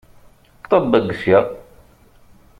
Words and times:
Ṭebbeg 0.63 1.07
sya! 1.21 1.39